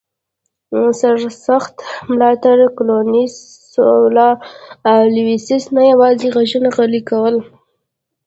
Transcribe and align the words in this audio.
سرسخت 1.01 1.75
ملاتړي 2.11 2.67
کارنلیوس 2.79 3.35
سولا 3.73 4.29
لوسیوس 5.13 5.65
نه 5.75 5.81
یوازې 5.91 6.27
غږونه 6.35 6.69
غلي 6.75 7.01
کړل 7.09 7.35